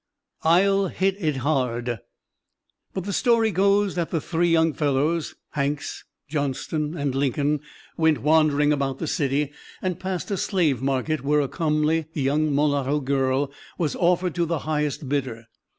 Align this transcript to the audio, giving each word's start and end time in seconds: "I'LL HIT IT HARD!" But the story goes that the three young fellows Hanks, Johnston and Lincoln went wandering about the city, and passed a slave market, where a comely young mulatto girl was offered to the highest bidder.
"I'LL 0.41 0.87
HIT 0.87 1.17
IT 1.19 1.35
HARD!" 1.37 1.99
But 2.91 3.03
the 3.03 3.13
story 3.13 3.51
goes 3.51 3.93
that 3.93 4.09
the 4.09 4.19
three 4.19 4.47
young 4.49 4.73
fellows 4.73 5.35
Hanks, 5.51 6.05
Johnston 6.27 6.97
and 6.97 7.13
Lincoln 7.13 7.59
went 7.97 8.23
wandering 8.23 8.73
about 8.73 8.97
the 8.97 9.05
city, 9.05 9.51
and 9.79 9.99
passed 9.99 10.31
a 10.31 10.37
slave 10.37 10.81
market, 10.81 11.23
where 11.23 11.41
a 11.41 11.47
comely 11.47 12.07
young 12.13 12.51
mulatto 12.51 12.99
girl 12.99 13.51
was 13.77 13.95
offered 13.95 14.33
to 14.33 14.47
the 14.47 14.59
highest 14.65 15.07
bidder. 15.07 15.45